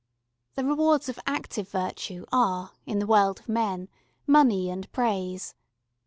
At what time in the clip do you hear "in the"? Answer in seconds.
2.87-3.05